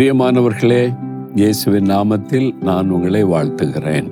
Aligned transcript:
பிரியமானவர்களே 0.00 0.96
இயேசுவின் 1.34 1.84
நாமத்தில் 1.84 2.62
நான் 2.62 2.90
உங்களை 2.90 3.24
வாழ்த்துகிறேன். 3.24 4.10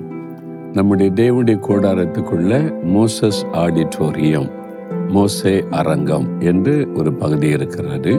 நம்முடைய 0.73 1.11
தேவனுடைய 1.15 1.57
கூடாரத்துக்குள்ள 1.67 2.75
மோசஸ் 2.83 3.39
ஆடிட்டோரியம் 3.53 4.49
மோசே 5.07 5.63
அரங்கம் 5.69 6.39
என்று 6.39 6.87
ஒரு 6.95 7.13
பகுதி 7.13 7.47
இருக்கிறது. 7.47 8.13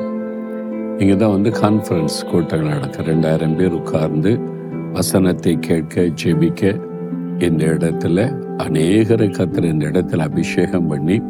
இங்கே 0.99 1.17
தான் 1.17 1.31
வந்து 1.31 1.51
கான்ஃபரன்ஸ் 1.51 2.31
கூட்டங்கள் 2.31 2.69
நடக்க 2.69 3.03
ரெண்டாயிரம் 3.03 3.57
பேர் 3.57 3.73
உட்கார்ந்து 3.73 4.41
வசனத்தை 4.93 5.59
கேட்க 5.59 6.03
ஜெபிக்க 6.03 6.81
இந்த 7.39 7.65
இடத்துல 7.67 8.37
அநேகரை 8.57 9.29
கத்தர் 9.31 9.65
இந்த 9.65 9.87
இடத்துல 9.87 10.19
அபிஷேகம் 10.19 10.87
பண்ணி 10.87 11.23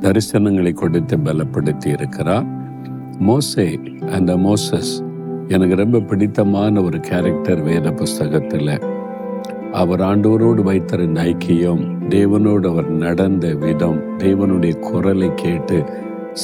தரிசனங்களை 0.00 0.72
கொடுத்து 0.72 1.16
பலப்படுத்தி 1.16 1.86
இருக்கிறார். 1.86 2.46
மோசே 3.18 3.80
அந்த 4.12 4.36
மோசஸ் 4.36 5.02
எனக்கு 5.52 5.74
ரொம்ப 5.74 6.00
பிடித்தமான 6.00 6.82
ஒரு 6.82 7.00
கேரக்டர் 7.00 7.60
வேத 7.60 7.90
புஸ்தகத்தில் 7.90 8.80
அவர் 9.72 10.00
ஆண்டவரோடு 10.00 10.62
வைத்திருந்த 10.62 11.22
ஐக்கியம் 11.22 11.82
தேவனோடு 12.08 12.66
அவர் 12.68 12.90
நடந்த 12.90 13.54
விதம் 13.54 13.98
தேவனுடைய 14.18 14.78
குரலை 14.78 15.30
கேட்டு 15.34 15.84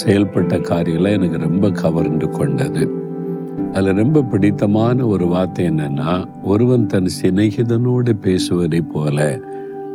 செயல்பட்ட 0.05 0.55
காரியம்லாம் 0.71 1.11
எனக்கு 1.11 1.39
ரொம்ப 1.39 1.71
கவர்ந்து 1.71 2.29
கொண்டது. 2.29 2.91
அதில் 3.73 3.95
ரொம்ப 3.95 4.23
பிடித்தமான 4.23 5.07
ஒரு 5.07 5.27
வார்த்தை 5.27 5.67
என்னன்னா 5.67 6.25
ஒருவன் 6.43 6.87
தன் 6.87 7.09
சிநேகிதனோடு 7.23 8.13
பேசுவதை 8.13 8.81
போல 8.81 9.39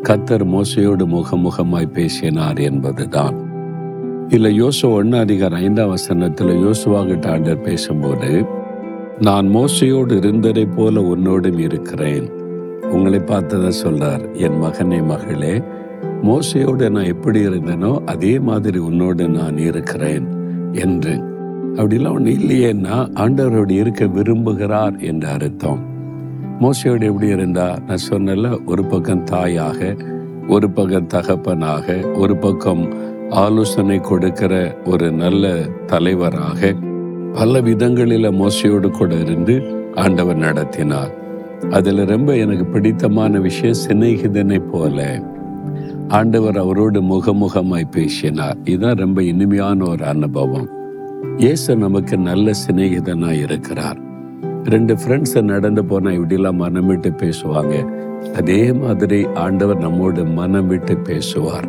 கத்தர் 0.10 0.46
மோசையோடு 0.46 1.08
முகமுகமாய் 1.08 1.94
பேசினார் 1.94 2.58
என்பதுதான். 2.58 3.36
இல்லை 4.28 4.62
யோசு 4.62 4.86
ஒன்னு 4.92 5.18
அதிகாரம் 5.18 5.60
ஐந்தாம் 5.60 5.90
வசனத்தில் 5.90 6.58
யோசுவாகிட்ட 6.66 7.28
ஆண்டர் 7.36 7.62
பேசும்போது 7.62 8.60
நான் 9.20 9.48
மோசையோடு 9.48 10.18
இருந்ததை 10.18 10.66
போல 10.66 11.02
உன்னோடும் 11.02 11.58
இருக்கிறேன். 11.58 12.30
உங்களை 12.92 13.20
பார்த்ததை 13.20 13.72
சொல்றார் 13.84 14.36
என் 14.36 14.62
மகனே 14.64 15.06
மகளே 15.06 15.62
மோசையோடு 16.24 16.90
நான் 16.90 17.04
எப்படி 17.04 17.48
இருந்தேனோ 17.48 18.04
அதே 18.06 18.40
மாதிரி 18.40 18.80
உன்னோடு 18.80 19.28
நான் 19.28 19.58
இருக்கிறேன் 19.58 20.28
என்று. 20.72 21.22
அப்படிலாம் 21.76 22.14
ஒன்று 22.14 22.32
இல்லையேன்னா 22.32 23.10
ஆண்டவரோடு 23.14 23.72
இருக்க 23.72 24.06
விரும்புகிறார் 24.06 25.00
என்ற 25.00 25.30
அர்த்தம். 25.30 25.90
மோசையோடு 26.60 27.04
எப்படி 27.04 27.28
இருந்தா 27.28 27.80
நான் 27.88 28.06
சொன்னல 28.10 28.66
ஒரு 28.66 28.86
பக்கம் 28.86 29.24
தாயாக 29.24 29.96
ஒரு 30.48 30.70
பக்கம் 30.70 31.08
தகப்பனாக 31.08 32.12
ஒரு 32.16 32.38
பக்கம் 32.38 32.94
ஆலோசனை 33.30 34.00
கொடுக்கிற 34.00 34.78
ஒரு 34.86 35.12
நல்ல 35.12 35.58
தலைவராக 35.86 36.74
பல 37.34 37.62
விதங்களில் 37.62 38.24
மோசையோடு 38.24 38.90
கூட 38.90 39.16
இருந்து 39.16 39.62
ஆண்டவர் 39.96 40.36
நடத்தினார். 40.36 41.14
அதில் 41.70 42.06
ரொம்ப 42.06 42.36
எனக்கு 42.36 42.66
பிடித்தமான 42.66 43.40
விஷயம் 43.40 43.76
சிநேகிதனை 43.88 44.70
போல. 44.72 45.24
ஆண்டவர் 46.08 46.58
அவரோடு 46.58 47.02
முகமுகமாய் 47.02 47.92
பேசினார். 47.92 48.58
இதுதான் 48.64 48.96
ரொம்ப 48.96 49.24
இனிமையான 49.24 49.90
ஒரு 49.90 50.06
அனுபவம். 50.06 50.70
இயேசு 51.38 51.76
நமக்கு 51.76 52.18
நல்ல 52.18 52.52
சிநேகிதனாக 52.68 53.42
இருக்கிறார். 53.42 53.98
ரெண்டு 54.64 54.96
ஃப்ரெண்ட்ஸ் 54.96 55.42
நடந்து 55.42 55.86
போனா 55.86 56.10
இப்படிலாம் 56.10 56.54
மனம் 56.54 56.88
விட்டு 56.88 57.10
பேசுவாங்க. 57.10 57.90
அதே 58.34 58.72
மாதிரி 58.72 59.28
ஆண்டவர் 59.34 59.78
நம்மோடு 59.78 60.26
மனம் 60.26 60.68
விட்டு 60.68 60.98
பேசுவார். 60.98 61.68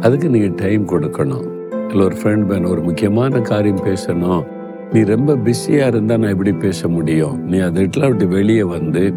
அதுக்கு 0.00 0.28
நீங்க 0.28 0.52
டைம் 0.56 0.88
கொடுக்கணும். 0.88 1.46
இல்லை 1.88 2.04
ஒரு 2.04 2.14
ஃப்ரெண்ட் 2.14 2.46
மேன் 2.46 2.64
ஒரு 2.64 2.82
முக்கியமான 2.82 3.40
காரியம் 3.40 3.84
பேசணும். 3.84 4.58
நீ 4.92 5.02
ரொம்ப 5.02 5.34
பிஸியா 5.34 5.86
இருந்தா 5.86 6.16
நான் 6.16 6.30
எப்படி 6.30 6.52
பேச 6.52 6.88
முடியும். 6.88 7.46
நீ 7.46 7.58
அதெல்லாம் 7.58 8.10
விட்டு 8.10 8.28
வெளியே 8.28 8.62
வந்து 8.62 9.12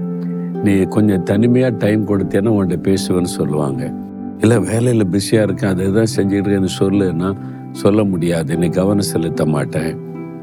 நீ 0.65 0.83
கொஞ்சம் 0.83 1.23
தனிமையா 1.23 1.77
டைம் 1.77 2.07
கொடுத்தேன்னா 2.07 2.51
உன்கிட்ட 2.55 2.77
பேசுவேன்னு 2.89 3.31
சொல்லுவாங்க. 3.39 3.93
இல்லை 4.41 4.57
வேலையில் 4.57 5.05
பிஸியாக 5.05 5.45
இருக்கேன் 5.47 5.69
அதை 5.69 5.91
தான் 5.91 6.11
செஞ்சுட்டு 6.15 6.47
இருக்கேன்னு 6.47 6.73
சொல்லுன்னா 6.79 7.35
சொல்ல 7.71 8.03
முடியாது. 8.03 8.57
நீ 8.57 8.67
கவனம் 8.67 9.09
செலுத்த 9.13 9.45
மாட்டேன். 9.45 9.97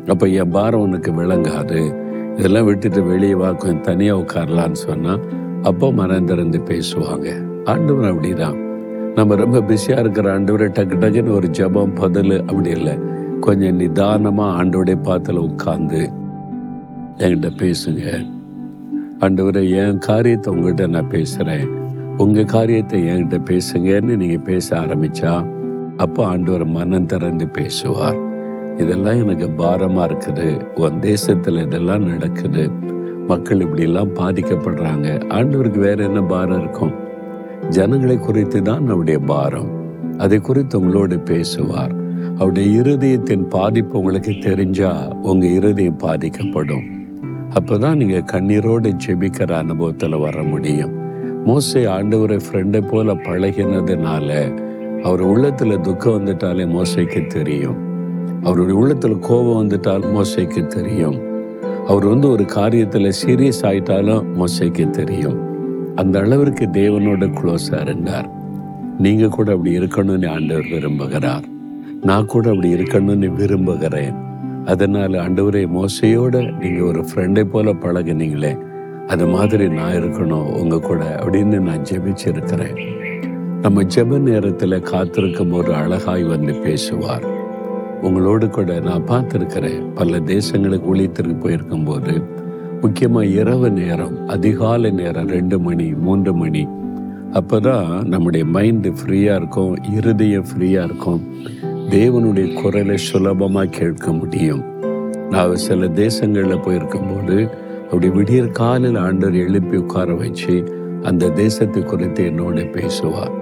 அப்போ 0.07 0.27
என் 0.27 0.51
பாரம் 0.51 0.81
உனக்கு 0.81 1.13
விளங்காது. 1.13 1.81
இதெல்லாம் 2.37 2.65
விட்டுட்டு 2.65 3.03
வெளியே 3.05 3.35
வா 3.35 3.53
கொஞ்சம் 3.53 3.81
தனியாக 3.81 4.23
உட்காரலான்னு 4.23 4.73
சொன்னால் 4.73 5.21
அப்போ 5.63 5.93
மறந்திருந்து 5.93 6.59
பேசுவாங்க. 6.59 7.29
ஆண்டவர் 7.65 8.17
அப்படிதான். 8.17 8.59
நம்ம 9.15 9.35
ரொம்ப 9.35 9.61
பிஸியாக 9.61 10.01
இருக்கிற 10.01 10.39
ஆண்டவரை 10.39 10.69
டக்கு 10.79 10.97
டக்குன்னு 11.05 11.33
ஒரு 11.33 11.51
ஜபம் 11.51 11.95
பதில் 11.95 12.41
அப்படி 12.41 12.71
இல்லை. 12.71 13.19
கொஞ்சம் 13.41 13.77
நிதானமாக 13.77 14.63
ஆண்டோடைய 14.63 15.03
பாத்தில் 15.03 15.47
உட்காந்து 15.49 16.01
என்கிட்ட 17.17 17.49
பேசுங்க. 17.63 18.05
ஆண்டவரை 19.19 19.63
என் 19.71 19.99
காரியத்தை 19.99 20.55
உங்கள்கிட்ட 20.55 20.89
நான் 20.89 21.09
பேசுகிறேன் 21.09 21.69
உங்கள் 22.17 22.45
காரியத்தை 22.45 23.01
என்கிட்ட 23.05 23.39
பேசுங்கன்னு 23.51 24.17
நீங்கள் 24.17 24.41
பேச 24.41 24.81
ஆரம்பித்தா 24.81 25.33
அப்போ 25.97 26.27
ஆண்டவர் 26.27 26.67
மனம் 26.67 27.07
திறந்து 27.07 27.49
பேசுவார். 27.49 28.19
இதெல்லாம் 28.79 29.21
எனக்கு 29.23 29.49
பாரமாக 29.51 30.07
இருக்குது. 30.07 30.49
உன் 30.75 30.99
தேசத்தில் 30.99 31.57
இதெல்லாம் 31.57 32.05
நடக்குது. 32.05 32.71
மக்கள் 33.27 33.59
இப்படிலாம் 33.59 34.15
பாதிக்கப்படுறாங்க. 34.21 35.09
ஆண்டவருக்கு 35.29 35.79
வேற 35.79 36.05
என்ன 36.05 36.23
பாரம் 36.23 36.61
இருக்கும்? 36.61 36.95
ஜனங்களை 37.69 38.19
குறித்து 38.19 38.63
தான் 38.63 38.83
நம்முடைய 38.83 39.19
பாரம். 39.19 39.71
அதை 40.19 40.41
குறித்து 40.41 40.81
உங்களோடு 40.81 41.19
பேசுவார். 41.19 41.93
அவருடைய 42.41 42.81
இருதயத்தின் 42.81 43.43
பாதிப்பு 43.43 43.99
உங்களுக்கு 43.99 44.35
தெரிஞ்சா 44.41 45.09
உங்க 45.09 45.47
இருதயம் 45.47 45.97
பாதிக்கப்படும். 45.97 46.83
அப்பதான் 47.55 47.95
நீங்க 47.95 48.19
கண்ணீரோடு 48.33 48.93
ஜெபிக்கிற 49.07 49.51
அனுபவத்துல 49.63 50.21
வர 50.21 50.43
முடியும். 50.43 50.99
மோசை 51.47 51.87
ஆண்டவரை 51.87 52.41
ஃப்ரெண்டை 52.47 52.89
போல 52.89 53.15
பழகினதுனால 53.15 54.29
அவர் 55.03 55.27
உள்ளத்துல 55.27 55.81
துக்கம் 55.81 56.27
வந்துட்டாலே 56.27 56.67
மோசைக்கு 56.67 57.27
தெரியும். 57.27 57.77
அவருடைய 58.43 58.81
உள்ளத்துல 58.81 59.19
கோபம் 59.19 59.69
வந்துட்டால் 59.69 60.05
மோசைக்கு 60.17 60.67
தெரியும். 60.67 61.21
அவர் 61.87 62.07
வந்து 62.07 62.31
ஒரு 62.31 62.45
காரியத்துல 62.45 63.13
சீரியஸ் 63.27 63.63
ஆயிட்டாலும் 63.63 64.25
மோசைக்கு 64.39 64.91
தெரியும். 64.91 65.39
அந்த 65.97 66.21
அளவிற்கு 66.21 66.67
தேவனோட 66.67 67.31
க்ளோஸா 67.31 67.81
இருந்தார். 67.81 68.31
நீங்க 68.99 69.29
கூட 69.29 69.53
அப்படி 69.53 69.79
இருக்கணும்னு 69.79 70.29
ஆண்டவர் 70.29 70.65
விரும்புகிறார். 70.65 71.43
நான் 72.03 72.27
கூட 72.27 72.49
அப்படி 72.49 72.75
இருக்கணும்னு 72.75 73.29
விரும்புகிறேன். 73.35 74.15
அதனால் 74.65 75.13
ஆண்டவரே 75.13 75.63
மோசையோடு 75.77 76.41
நீங்கள் 76.59 76.87
ஒரு 76.87 77.01
ஃப்ரெண்டை 77.01 77.45
போல 77.45 77.73
பழகினீங்களே 77.73 78.53
அது 79.07 79.27
மாதிரி 79.27 79.69
நான் 79.69 79.95
இருக்கணும் 79.95 80.49
உங்கள் 80.61 80.81
கூட 80.81 81.21
அப்படின்னு 81.25 81.59
நான் 81.59 81.87
ஜெபிச்சிருக்கிறேன். 81.91 82.79
நம்ம 83.61 83.83
ஜெப 83.83 84.19
நேரத்தில் 84.19 84.77
காத்திருக்கும் 84.81 85.53
ஒரு 85.53 85.75
அழகாய் 85.75 86.25
வந்து 86.25 86.55
பேசுவார். 86.55 87.27
உங்களோடு 88.03 88.51
கூட 88.51 88.81
நான் 88.81 89.09
பார்த்துருக்கிறேன். 89.09 89.81
பல 89.95 90.19
தேசங்களுக்கு 90.19 90.91
ஊழியத்திற்கு 90.93 91.41
போயிருக்கும் 91.41 91.85
போது 91.85 92.23
முக்கியமாக 92.83 93.27
இரவு 93.27 93.71
நேரம் 93.71 94.29
அதிகாலை 94.29 94.91
நேரம் 94.91 95.29
ரெண்டு 95.29 95.59
மணி 95.61 95.89
மூன்று 96.07 96.35
மணி. 96.35 96.69
அப்பதான் 97.33 98.05
நம்முடைய 98.05 98.47
மைண்டு 98.53 98.91
ஃப்ரீயாக 99.01 99.41
இருக்கும் 99.41 99.75
இருதயம் 99.97 100.47
ஃப்ரீயாக 100.51 100.85
இருக்கும். 100.85 101.23
தேவனுடைய 101.91 102.63
குரலை 102.63 102.97
சுலபமாக 102.97 103.67
கேட்க 103.67 104.13
முடியும். 104.13 104.63
நான் 105.31 105.55
சில 105.55 105.87
தேசங்களில் 105.87 106.63
போயிருக்கும் 106.63 107.09
போது 107.11 107.49
அப்படி 107.85 108.09
விடியற் 108.09 108.51
காலில் 108.51 108.97
ஆண்டவர் 108.97 109.35
எழுப்பி 109.35 109.77
உட்கார 109.77 110.15
வச்சு 110.15 110.55
அந்த 111.03 111.29
தேசத்தை 111.29 111.83
குறித்து 111.83 112.25
என்னோட 112.31 112.73
பேசுவார். 112.73 113.33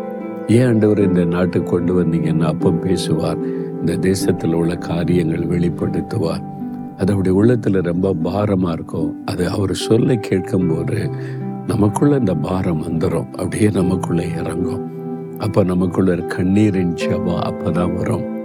ஏன் 0.47 0.66
ஆண்டவர் 0.66 0.98
இந்த 0.98 1.25
நாட்டுக்கு 1.25 1.71
கொண்டு 1.71 2.03
வந்தீங்கன்னா 2.03 2.42
அப்போ 2.42 2.71
பேசுவார். 2.71 3.36
இந்த 3.80 3.97
தேசத்தில் 3.97 4.53
உள்ள 4.53 4.74
காரியங்கள் 4.74 5.44
வெளிப்படுத்துவார். 5.47 6.42
அது 6.97 7.12
அவருடைய 7.12 7.39
உள்ளத்தில் 7.39 7.80
ரொம்ப 7.80 8.12
பாரமாக 8.12 8.72
இருக்கும். 8.72 9.24
அது 9.24 9.51
அவர் 9.51 9.74
சொல்ல 9.74 10.15
கேட்கும்போது 10.15 11.10
நமக்குள்ள 11.66 12.16
இந்த 12.16 12.34
பாரம் 12.34 12.83
வந்துடும் 12.83 13.30
அப்படியே 13.30 13.71
நமக்குள்ள 13.71 14.22
இறங்கும். 14.22 14.97
அப்போ 15.39 15.62
நமக்குள்ள 15.62 16.15
கண்ணீரின் 16.15 16.94
ஜபம் 16.94 17.44
அப்பதான் 17.51 17.94
வரும். 17.94 18.38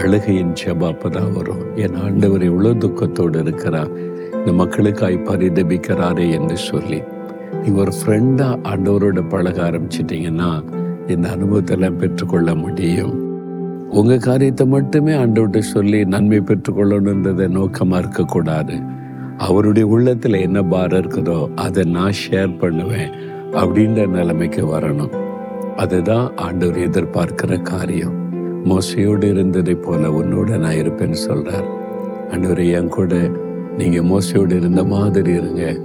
அழுகையின் 0.00 0.52
ஜபம் 0.52 0.96
வரும். 1.32 1.76
என் 1.76 1.94
ஆண்டவர் 1.94 2.42
எவ்வளவு 2.42 2.74
துக்கத்தோடு 2.74 3.40
இருக்கிறார். 3.40 3.90
இந்த 4.34 4.52
மக்களுக்காய் 4.52 5.24
பரிதபிக்கிறாரே 5.24 6.30
என்று 6.30 6.56
சொல்லி. 6.56 7.02
நீ 7.62 7.70
ஒரு 7.72 7.92
ஃப்ரெண்டா 7.92 8.58
ஆண்டவரோட 8.62 9.28
பழக 9.28 9.70
ஆரம்பிச்சிட்டீங்கன்னா 9.70 10.64
இந்த 11.06 11.28
அனுபவத்தெல்லாம் 11.28 11.96
பெற்றுக்கொள்ள 11.96 12.54
முடியும். 12.54 13.28
உங்க 13.90 14.16
காரியத்தை 14.16 14.66
மட்டுமே 14.66 15.12
ஆண்டவர்கிட்ட 15.12 15.58
சொல்லி 15.58 16.04
நன்மை 16.04 16.38
பெற்றுக்கொள்ளணுன்றதை 16.38 17.46
நோக்கமா 17.58 17.98
இருக்கக்கூடாது. 17.98 18.80
அவருடைய 19.36 19.88
உள்ளத்துல 19.96 20.40
என்ன 20.40 20.62
பாரம் 20.62 21.00
இருக்குதோ 21.00 21.54
அதை 21.54 21.84
நான் 21.84 22.18
ஷேர் 22.22 22.58
பண்ணுவேன் 22.58 23.12
அப்படின்ற 23.52 24.06
நிலைமைக்கு 24.06 24.64
வரணும். 24.66 25.14
அதுதான் 25.76 26.36
ஆண்டவர் 26.36 26.76
எதிர்பார்க்கிற 26.76 27.62
காரியம். 27.62 28.19
மோசையோடு 28.64 29.24
இருந்ததை 29.24 29.74
போல 29.74 30.08
உன்னோட 30.10 30.58
நான் 30.58 30.74
இருப்பேன்னு 30.74 31.16
சொல்றார். 31.28 31.68
ஆண்டவர் 32.32 32.64
என் 32.64 32.88
கூட 32.88 33.14
நீங்கள் 33.76 34.04
மோசையோடு 34.04 34.52
இருந்த 34.52 34.84
மாதிரி 34.84 35.32
இருங்க. 35.32 35.76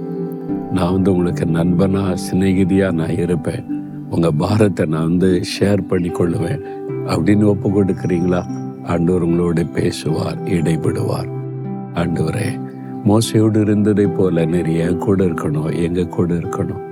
நான் 0.72 0.92
வந்து 0.92 1.12
உங்களுக்கு 1.12 1.44
நண்பனா 1.44 2.16
சிநேகிதியா 2.26 2.92
நான் 2.92 3.18
இருப்பேன். 3.18 3.64
உங்க 4.10 4.30
பாரத்தை 4.30 4.86
நான் 4.86 5.02
வந்து 5.02 5.42
ஷேர் 5.58 5.82
பண்ணி 5.88 6.08
கொள்ளுவேன் 6.08 6.60
அப்படின்னு 7.06 7.44
ஒப்பு 7.44 7.82
கொடுக்குறீங்களா? 7.82 8.46
ஆண்டவர் 8.84 9.26
உங்களோட 9.26 9.72
பேசுவார் 9.72 10.42
இடைபடுவார். 10.42 11.30
ஆண்டவரே 11.94 12.60
மோசையோடு 13.04 13.60
இருந்ததை 13.60 14.06
போல 14.06 14.44
நிறைய 14.44 14.96
கூட 14.96 15.24
இருக்கணும் 15.24 15.82
எங்க 15.82 16.04
கூட 16.04 16.34
இருக்கணும். 16.34 16.84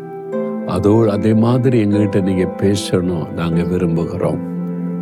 அதோ 0.66 1.10
அதே 1.10 1.34
மாதிரி 1.34 1.84
எங்ககிட்ட 1.84 2.22
நீங்க 2.22 2.54
பேசணும் 2.62 3.32
நாங்க 3.32 3.62
விரும்புகிறோம். 3.62 4.53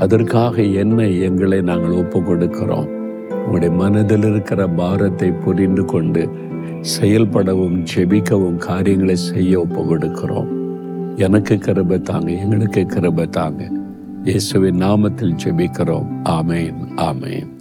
அதற்காக 0.03 0.63
என்ன 0.83 1.07
எங்களை 1.27 1.61
நாங்கள் 1.61 1.99
ஒப்பு 2.03 2.21
கொடுக்கிறோம் 2.21 2.89
உங்களுடைய 3.43 3.75
மனதில் 3.83 4.27
இருக்கிற 4.31 4.67
பாரத்தை 4.81 5.29
புரிந்து 5.45 5.85
கொண்டு 5.85 6.23
செயல்படவும் 6.95 7.79
ஜெபிக்கவும் 7.93 8.59
காரியங்களை 8.69 9.17
செய்ய 9.17 9.61
ஒப்பு 9.61 9.83
கொடுக்கிறோம் 9.91 10.51
எனக்கு 11.17 11.55
கிருபை 11.59 12.01
தாங்க 12.01 12.31
எங்களுக்கு 12.45 12.83
கிருபை 12.87 13.27
தாங்க. 13.29 13.63
இயேசுவின் 14.25 14.79
நாமத்தில் 14.79 15.39
ஜெபிக்கிறோம். 15.45 16.09
ஆமேன் 16.29 16.81
ஆமேன். 17.09 17.52